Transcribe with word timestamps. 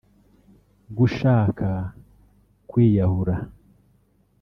gushaka 0.97 1.67
kwiyahura 2.69 3.35